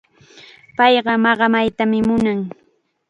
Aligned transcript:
Payqa 0.77 1.13
maqamaytam 1.23 1.91
munan. 2.07 2.39